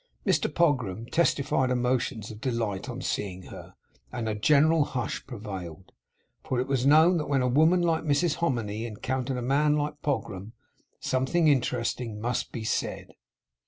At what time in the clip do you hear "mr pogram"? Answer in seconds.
0.25-1.05